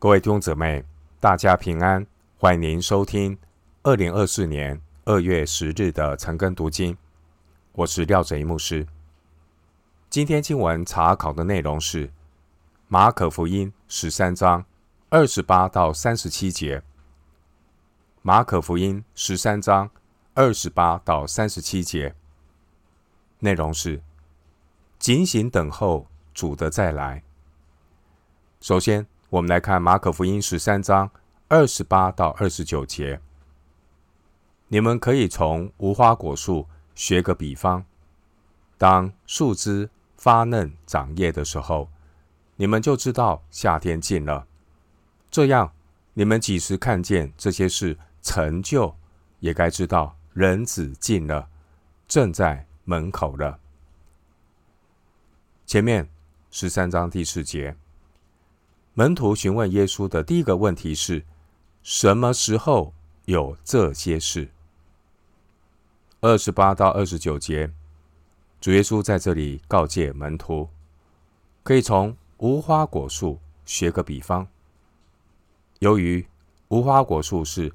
[0.00, 0.82] 各位弟兄姊妹，
[1.20, 2.06] 大家平安！
[2.38, 3.36] 欢迎您收听
[3.82, 6.96] 二零二四年二月十日的晨更读经。
[7.72, 8.86] 我是廖哲一牧师。
[10.08, 12.10] 今天经文查考的内容是
[12.88, 14.64] 马可福音十三章
[15.10, 16.82] 二十八到三十七节。
[18.22, 19.90] 马可福音十三章
[20.32, 22.14] 二十八到三十七节
[23.40, 24.00] 内容是
[24.98, 27.22] 警醒等候主的再来。
[28.62, 29.06] 首先。
[29.30, 31.08] 我们来看马可福音十三章
[31.46, 33.20] 二十八到二十九节。
[34.66, 37.84] 你们可以从无花果树学个比方：
[38.76, 41.88] 当树枝发嫩长叶的时候，
[42.56, 44.48] 你们就知道夏天近了。
[45.30, 45.72] 这样，
[46.14, 48.96] 你们几时看见这些事成就，
[49.38, 51.48] 也该知道人子近了，
[52.08, 53.60] 正在门口了。
[55.66, 56.08] 前面
[56.50, 57.76] 十三章第四节。
[58.94, 61.24] 门徒询问耶稣的第一个问题是：
[61.82, 62.92] 什么时候
[63.26, 64.50] 有这些事？
[66.20, 67.72] 二十八到二十九节，
[68.60, 70.68] 主耶稣在这里告诫门徒，
[71.62, 74.46] 可以从无花果树学个比方。
[75.78, 76.26] 由于
[76.68, 77.72] 无花果树是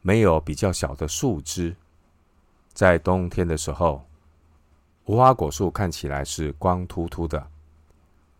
[0.00, 1.74] 没有比较小的树枝，
[2.72, 4.06] 在冬天的时候，
[5.06, 7.48] 无花果树看起来是光秃秃的，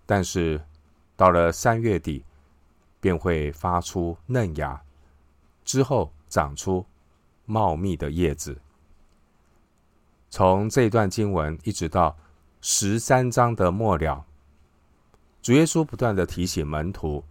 [0.07, 0.65] 但是，
[1.21, 2.25] 到了三月底，
[2.99, 4.81] 便会发出嫩芽，
[5.67, 6.87] 之后长出
[7.45, 8.59] 茂密的叶子。
[10.31, 12.17] 从这段经文一直到
[12.63, 14.25] 十三章的末了，
[15.43, 17.23] 主耶稣不断的提醒门徒，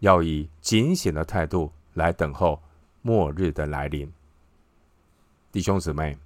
[0.00, 2.62] 要以警醒的态度来等候
[3.00, 4.12] 末日的来临。
[5.50, 6.18] 弟兄姊妹，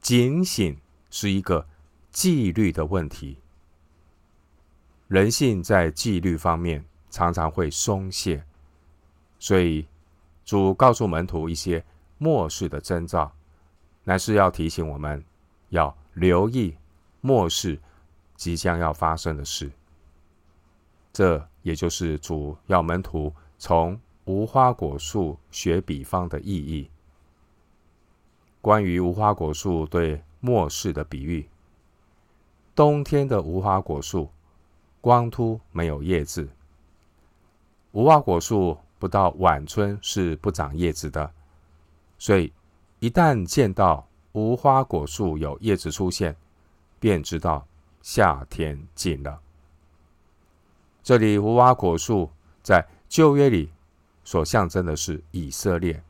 [0.00, 0.74] 警醒
[1.10, 1.66] 是一个
[2.10, 3.36] 纪律的问题。
[5.08, 8.44] 人性在纪律方面常常会松懈，
[9.38, 9.86] 所以
[10.44, 11.82] 主告诉门徒一些
[12.18, 13.32] 末世的征兆，
[14.04, 15.24] 乃是要提醒我们
[15.70, 16.76] 要留意
[17.22, 17.78] 末世
[18.36, 19.70] 即将要发生的事。
[21.10, 26.90] 这也就是主要门徒从无花果树学比方的意义。
[28.60, 31.48] 关于无花果树对末世的比喻，
[32.74, 34.28] 冬天的无花果树。
[35.00, 36.48] 光秃没有叶子，
[37.92, 41.30] 无花果树不到晚春是不长叶子的，
[42.18, 42.52] 所以
[42.98, 46.34] 一旦见到无花果树有叶子出现，
[46.98, 47.64] 便知道
[48.02, 49.40] 夏天近了。
[51.02, 52.28] 这里无花果树
[52.62, 53.70] 在旧约里
[54.24, 56.02] 所象征的是以色列，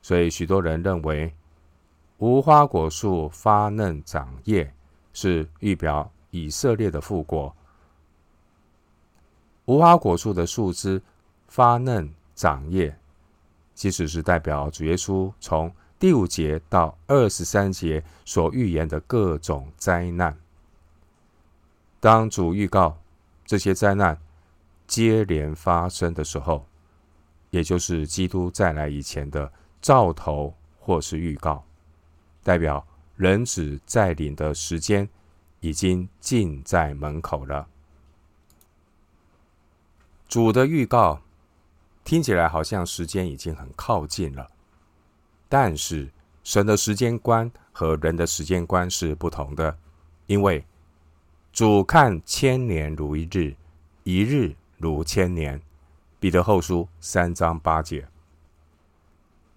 [0.00, 1.34] 所以许多人认为
[2.18, 4.72] 无花果树发嫩长叶
[5.12, 7.54] 是预表以色列的复国。
[9.66, 11.00] 无花果树的树枝
[11.48, 12.96] 发嫩长叶，
[13.74, 20.36] 其实是代表主耶稣从第五节到二十三节所预言的各种灾难。
[22.00, 22.96] 当主预告
[23.44, 24.16] 这些灾难
[24.86, 26.64] 接连发生的时候，
[27.50, 29.50] 也就是基督再来以前的
[29.80, 31.64] 兆头或是预告，
[32.44, 35.08] 代表人子再临的时间
[35.60, 37.66] 已经近在门口了。
[40.28, 41.20] 主的预告
[42.04, 44.48] 听起来好像时间已经很靠近了，
[45.48, 46.10] 但是
[46.42, 49.78] 神的时间观和人的时间观是不同的，
[50.26, 50.64] 因为
[51.52, 53.54] 主看千年如一日，
[54.02, 55.60] 一日如千年。
[56.18, 58.08] 彼得后书三章八节，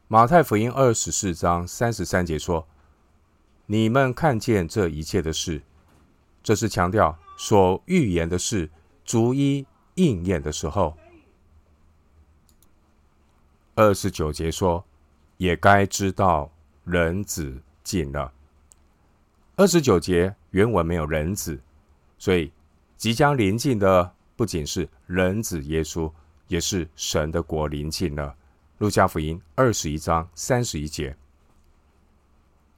[0.08, 2.68] 马太福音二十四章三十三节说
[3.66, 5.64] ：“你们看见这一切的事，
[6.44, 8.70] 这是强调所预言的事
[9.04, 9.66] 逐一。”
[10.00, 10.98] 应验的时候，
[13.76, 14.86] 二十九节说，
[15.36, 16.50] 也该知道
[16.86, 18.32] 人子近了。
[19.58, 21.60] 二十九节原文没有人子，
[22.18, 22.50] 所以
[22.96, 26.10] 即将临近的不仅是人子耶稣，
[26.48, 28.34] 也是神的国临近了。
[28.78, 31.18] 路加福音二十一章三十一节。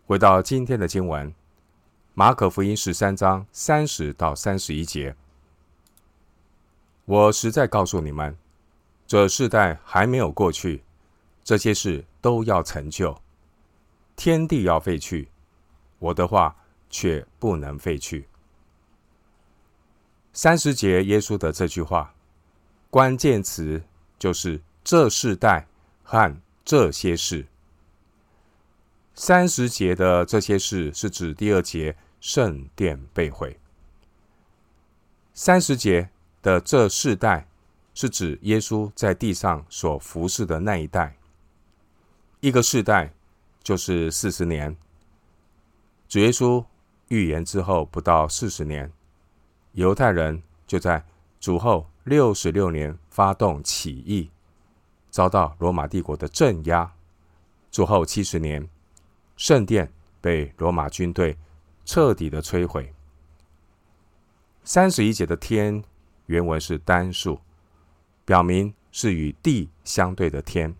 [0.08, 1.32] 回到今天的经文，
[2.16, 5.16] 马可福音十三章三十到三十一节。
[7.12, 8.38] 我实在告诉你们，
[9.06, 10.82] 这世代还没有过去，
[11.44, 13.22] 这些事都要成就。
[14.16, 15.28] 天地要废去，
[16.00, 16.56] 我的话
[16.90, 18.30] 却不能废去。
[20.32, 22.16] 三十节耶稣的这句话，
[22.90, 23.84] 关键词
[24.18, 25.68] 就是这世代
[26.04, 27.46] 和这些事。
[29.14, 33.60] 三十节的这些事是指第二节圣殿被毁。
[35.34, 36.10] 三十节。
[36.42, 37.48] 的这世代，
[37.94, 41.16] 是指耶稣在地上所服侍的那一代。
[42.40, 43.14] 一个世代
[43.64, 44.76] 就是四十年。
[46.10, 46.66] 主耶稣
[47.10, 48.92] 预言之后不到四十年，
[49.74, 51.06] 犹太人就在
[51.40, 54.30] 主后六十六年发动起义，
[55.10, 56.92] 遭到罗马帝国的镇压。
[57.70, 58.68] 主后七十年，
[59.38, 61.38] 圣殿被罗马军队
[61.86, 62.94] 彻底的摧毁。
[64.64, 65.84] 三十一节的天
[66.32, 67.42] 原文是单数，
[68.24, 70.74] 表明是与地相对的天。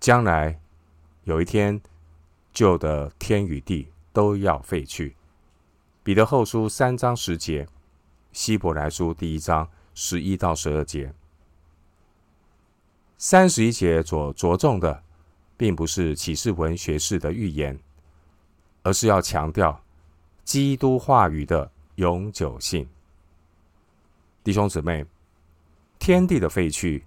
[0.00, 0.60] 将来
[1.22, 1.80] 有一天，
[2.52, 5.14] 旧的天与地都要废去。
[6.02, 7.68] 彼得后书三章十节，
[8.32, 11.14] 希伯来书第一章十一到十二节。
[13.16, 15.04] 三十一节所着重的，
[15.56, 17.78] 并不是启示文学式的预言，
[18.82, 19.80] 而是要强调
[20.42, 22.88] 基督话语的永久性。
[24.44, 25.06] 弟兄姊妹，
[25.98, 27.04] 天地的废去，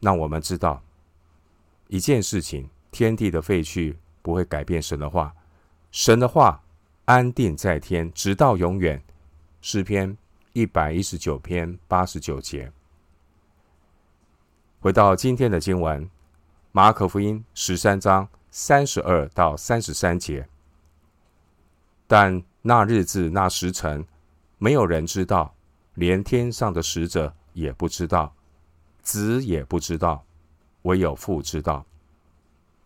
[0.00, 0.82] 让我们知道
[1.88, 5.34] 一件事情：天地的废去不会改变神的话，
[5.90, 6.62] 神的话
[7.04, 9.02] 安定在天，直到永远。
[9.60, 10.16] 诗篇
[10.52, 12.70] 一百一十九篇八十九节。
[14.80, 16.08] 回到今天的经文。
[16.72, 20.46] 马可福音十三章三十二到三十三节，
[22.06, 24.06] 但那日子那时辰，
[24.58, 25.55] 没有人知道，
[25.96, 28.34] 连天上的使者也不知道，
[29.02, 30.24] 子也不知道，
[30.82, 31.84] 唯有父知道。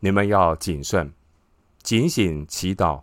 [0.00, 1.12] 你们要谨慎，
[1.82, 3.02] 警醒祈祷，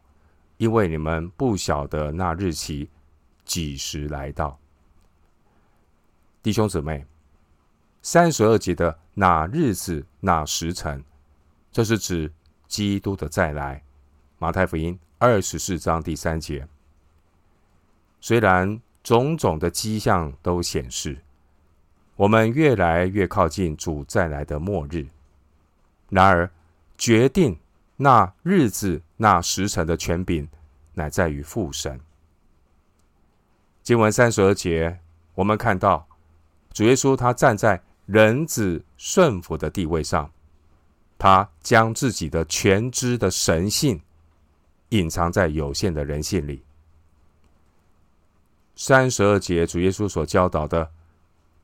[0.58, 2.90] 因为你们不晓得那日期
[3.46, 4.60] 几时来到。
[6.42, 7.06] 弟兄姊妹。
[8.04, 11.04] 三十二节的那日子、那时辰，
[11.74, 12.32] 这是指
[12.66, 13.84] 基督的再来。
[14.40, 16.66] 马太福音二十四章第三节。
[18.22, 21.18] 虽然种种的迹象都显示，
[22.18, 25.08] 我们越来越靠近主再来的末日，
[26.10, 26.52] 然而
[26.98, 27.58] 决定
[27.96, 30.46] 那日子、那时辰的权柄，
[30.94, 31.98] 乃在于父神。
[33.82, 35.00] 经文三十二节，
[35.36, 36.06] 我们看到
[36.74, 37.82] 主耶稣他站在。
[38.06, 40.32] 人子顺服的地位上，
[41.18, 44.02] 他将自己的全知的神性
[44.90, 46.64] 隐藏在有限的人性里。
[48.78, 50.92] 三十二节主耶稣所教导的，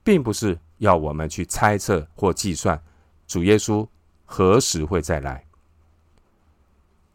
[0.04, 2.82] 并不是要我们去猜测或计算
[3.28, 3.88] 主耶稣
[4.26, 5.46] 何时会再来。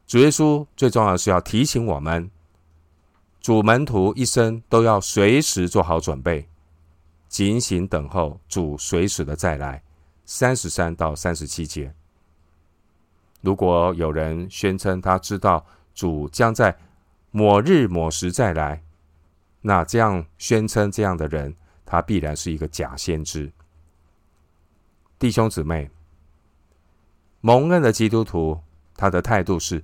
[0.06, 2.30] 主耶稣最重要的是要提醒我们，
[3.40, 6.48] 主门徒一生都要随时做好准备。
[7.28, 9.82] 警醒等候主随时的再来，
[10.24, 11.92] 三十三到三十七节。
[13.42, 16.78] 如果有人宣称他知道主将在
[17.30, 18.82] 某日某时再来，
[19.60, 23.52] 那这样宣称这样的人，他必然是一个假先知。
[25.18, 25.90] 弟兄姊妹，
[27.40, 28.60] 蒙恩的基督徒，
[28.96, 29.82] 他的态度是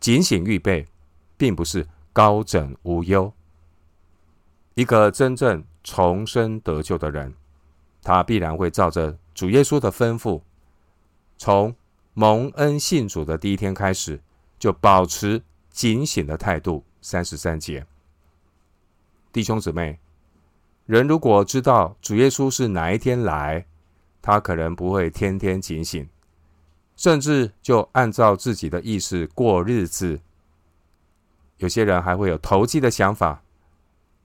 [0.00, 0.86] 警醒预备，
[1.36, 3.32] 并不是高枕无忧。
[4.74, 7.34] 一个真正重生得救的人，
[8.02, 10.42] 他必然会照着主耶稣的吩咐，
[11.38, 11.74] 从
[12.14, 14.20] 蒙恩信主的第一天开始，
[14.58, 16.84] 就保持警醒的态度。
[17.00, 17.86] 三十三节，
[19.34, 19.98] 弟兄姊妹，
[20.86, 23.66] 人如果知道主耶稣是哪一天来，
[24.22, 26.08] 他可能不会天天警醒，
[26.94, 30.20] 甚至就按照自己的意思过日子。
[31.56, 33.42] 有些人还会有投机的想法，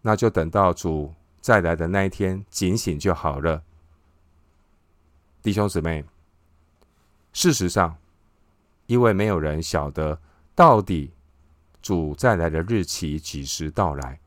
[0.03, 1.11] 那就等到主。
[1.41, 3.63] 再来的那一天，警醒就好了，
[5.41, 6.05] 弟兄姊妹。
[7.33, 7.97] 事实上，
[8.85, 10.21] 因为没有人晓得
[10.53, 11.11] 到底
[11.81, 14.19] 主再来的日期几时到来，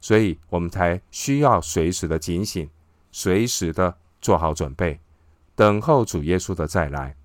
[0.00, 2.68] 所以我们才需要随时的警醒，
[3.10, 5.00] 随时的做好准备，
[5.54, 7.16] 等候主耶稣的再来。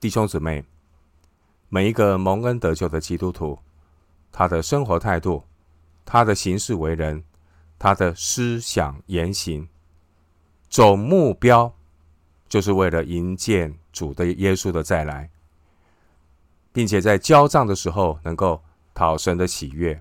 [0.00, 0.64] 弟兄姊妹，
[1.68, 3.58] 每一个蒙恩得救的基督徒，
[4.30, 5.44] 他的生活态度。
[6.06, 7.24] 他的行事为人，
[7.78, 9.66] 他的思想言行，
[10.68, 11.74] 总目标
[12.46, 15.30] 就是为了迎接主的耶稣的再来，
[16.74, 19.98] 并且在交账的时候能够讨神的喜悦。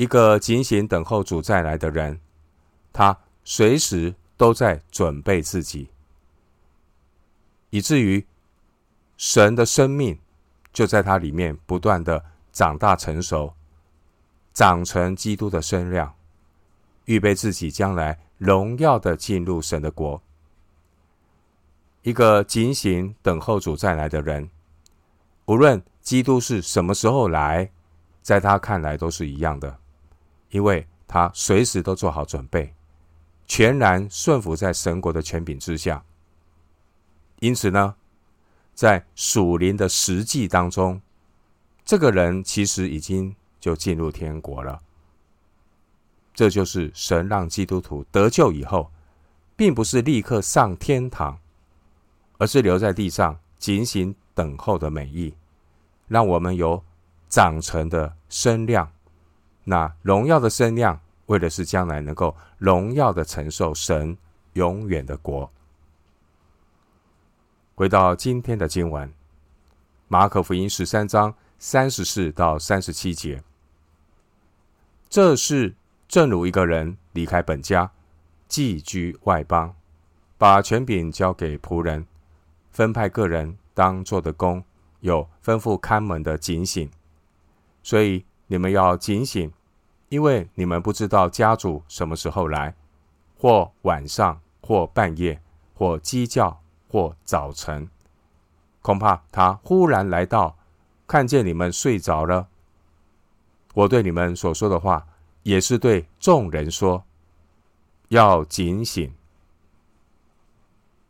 [0.00, 2.18] 一个警醒等候主再来的人，
[2.90, 5.90] 他随时都在准备自己，
[7.68, 8.26] 以至于
[9.18, 10.18] 神的生命
[10.72, 13.52] 就在他里面不断的长大成熟。
[14.54, 16.14] 长成基督的身量，
[17.04, 20.22] 预备自己将来荣耀的进入神的国。
[22.02, 24.48] 一个警醒等候主再来的人，
[25.44, 27.70] 无论基督是什么时候来，
[28.22, 29.78] 在他看来都是一样的，
[30.50, 32.74] 因为他随时都做好准备，
[33.46, 36.04] 全然顺服在神国的权柄之下。
[37.40, 37.94] 因此呢，
[38.74, 41.00] 在属灵的实际当中，
[41.84, 44.80] 这个人其实已经就进入天国了。
[46.32, 48.90] 这就是神让基督徒得救以后，
[49.56, 51.38] 并不是立刻上天堂，
[52.38, 55.34] 而是留在地上，警醒等候的美意，
[56.08, 56.82] 让我们有
[57.28, 58.90] 长成的身量。
[59.64, 64.16] 那荣耀的身量，为的是将来能够荣耀的承受神
[64.54, 65.50] 永远的国。
[67.74, 69.12] 回到今天的经文，
[70.08, 73.42] 马可福音十三章三十四到三十七节，
[75.08, 75.74] 这是
[76.08, 77.90] 正如一个人离开本家，
[78.48, 79.74] 寄居外邦，
[80.36, 82.06] 把权柄交给仆人，
[82.70, 84.64] 分派个人当做的工，
[85.00, 86.90] 有吩咐看门的警醒。
[87.82, 89.50] 所以你们要警醒，
[90.10, 92.74] 因为你们不知道家主什么时候来，
[93.38, 95.40] 或晚上，或半夜，
[95.74, 96.60] 或鸡叫。
[96.92, 97.88] 或早晨，
[98.82, 100.58] 恐怕他忽然来到，
[101.06, 102.48] 看见你们睡着了。
[103.74, 105.06] 我对你们所说的话，
[105.44, 107.04] 也是对众人说，
[108.08, 109.14] 要警醒。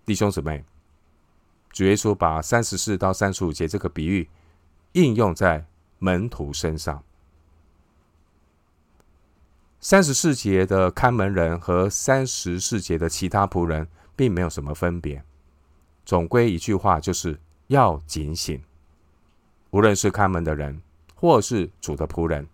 [0.05, 0.63] 弟兄姊妹，
[1.71, 4.29] 主耶稣把三十四到三十五节这个比喻
[4.93, 5.65] 应用在
[5.99, 7.03] 门徒身上。
[9.83, 15.25] 三十四节的看门人和三十四节的其他仆人，并没有什么分别。
[16.05, 18.63] 总归一句话，就是要警醒。
[19.71, 20.83] 无论是看门的人，
[21.15, 22.47] 或是主的仆人，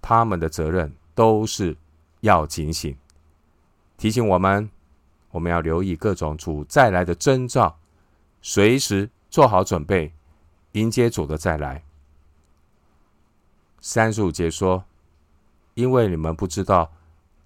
[0.00, 1.76] 他们的责任都是
[2.20, 2.96] 要警醒，
[3.96, 4.70] 提醒我们，
[5.32, 7.76] 我们要留意各种主再来的征兆，
[8.42, 10.12] 随时做好准备，
[10.72, 11.82] 迎接主的再来。
[13.80, 14.84] 三十五节说
[15.78, 16.90] ：“因为你们不知道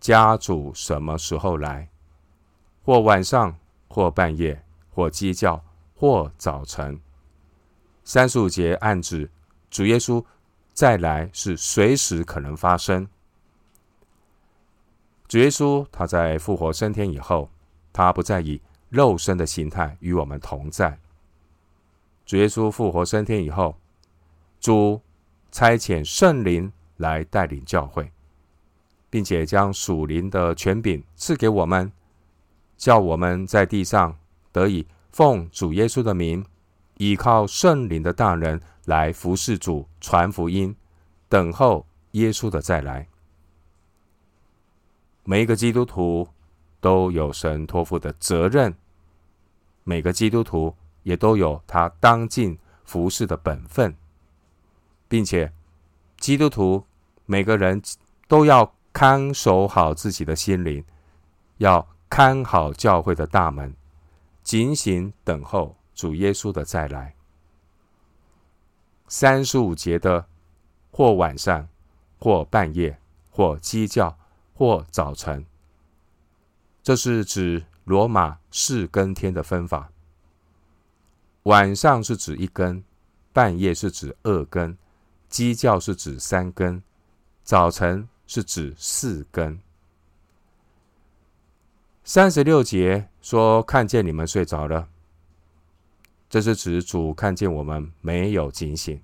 [0.01, 1.91] 家主什么时候来，
[2.83, 3.57] 或晚上，
[3.89, 7.01] 或半夜。”或鸡叫，或早晨。
[8.05, 9.31] 三十五节暗指
[9.71, 10.23] 主耶稣
[10.75, 13.09] 再来是随时可能发生。
[15.27, 17.51] 主耶稣他在复活升天以后，
[17.91, 18.61] 他不再以
[18.91, 20.99] 肉身的形态与我们同在。
[22.27, 23.75] 主耶稣复活升天以后，
[24.61, 25.01] 主
[25.51, 28.12] 差遣圣灵来带领教会，
[29.12, 31.92] 并且将属灵的权柄赐给我们，
[32.78, 34.16] 叫我们在地上。
[34.50, 36.42] 得以奉主耶稣的名，
[36.97, 40.75] 依靠圣灵的大能来服侍主、传福音，
[41.28, 43.07] 等候耶稣的再来。
[45.25, 46.26] 每一个基督徒
[46.81, 48.75] 都有神托付的责任，
[49.85, 53.95] 每个基督徒也都有他当尽服侍的本分，
[55.07, 55.52] 并且
[56.16, 56.87] 基督徒
[57.26, 57.83] 每个人
[58.26, 60.85] 都要看守好自己的心灵，
[61.59, 63.75] 要看好教会的大门。
[64.43, 67.15] 警醒等候主耶稣的再来。
[69.07, 70.27] 三十五节的
[70.91, 71.69] 或晚上，
[72.19, 72.99] 或半夜，
[73.31, 74.19] 或鸡叫，
[74.55, 75.47] 或早晨，
[76.83, 79.91] 这是指罗马四更天的分法。
[81.45, 82.83] 晚上是指一更，
[83.33, 84.77] 半夜是指二更，
[85.29, 86.83] 鸡叫是指三更，
[87.45, 89.61] 早晨是指四根。
[92.05, 94.88] 三十六节说：“看见你们睡着了。”
[96.29, 99.00] 这是指主看见我们没有警醒。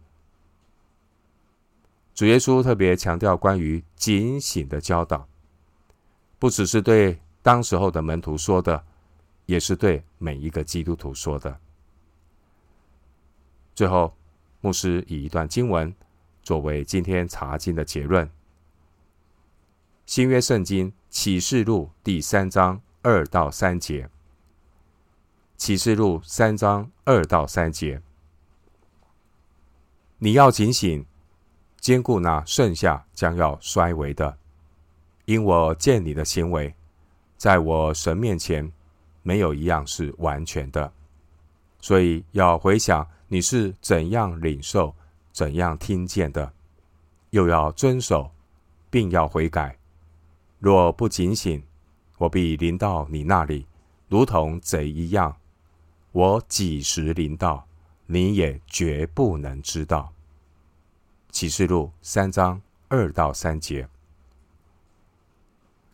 [2.15, 5.29] 主耶稣特别强调关于警醒的教导，
[6.39, 8.85] 不只是对当时候的门徒说的，
[9.47, 11.61] 也是对每一个基督徒说的。
[13.77, 14.13] 最后，
[14.61, 15.95] 牧师以一段经文
[16.43, 18.29] 作为今天查经的结论：
[20.09, 22.81] 新约圣经启示录第三章。
[23.03, 24.09] 二到三节，
[25.59, 28.01] 启示录三章二到三节，
[30.17, 31.05] 你要警醒，
[31.79, 34.39] 坚固那剩下将要衰微的，
[35.27, 36.75] 因我见你的行为，
[37.37, 38.73] 在我神面前
[39.23, 40.91] 没有一样是完全的，
[41.81, 44.95] 所以要回想你是怎样领受、
[45.33, 46.53] 怎样听见的，
[47.31, 48.31] 又要遵守，
[48.91, 49.78] 并要悔改。
[50.59, 51.63] 若不警醒，
[52.19, 53.67] 我必临到你那里，
[54.09, 55.37] 如同贼一样。
[56.11, 57.67] 我几时临到，
[58.07, 60.13] 你也绝不能知道。
[61.31, 63.89] 启示录三章二到三节。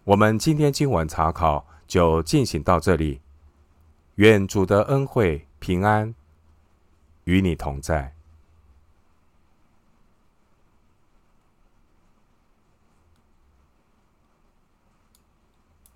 [0.04, 3.20] 我们今天经文查考就进行到这里。
[4.14, 6.14] 愿主的恩惠平安
[7.24, 8.13] 与你同在。